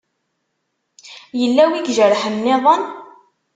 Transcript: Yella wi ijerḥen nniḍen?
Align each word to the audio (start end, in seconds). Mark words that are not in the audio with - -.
Yella 1.39 1.63
wi 1.69 1.77
ijerḥen 1.89 2.35
nniḍen? 2.37 2.83